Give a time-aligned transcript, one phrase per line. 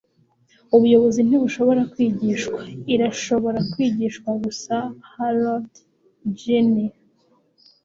[0.75, 2.61] ubuyobozi ntibushobora kwigishwa.
[2.93, 4.75] irashobora kwigishwa gusa.-
[5.13, 5.81] harold s.
[6.39, 6.93] geneen